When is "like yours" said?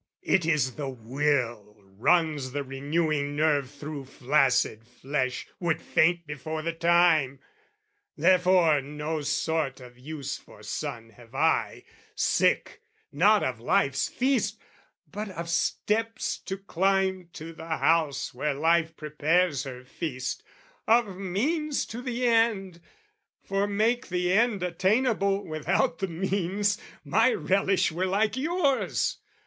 28.07-29.19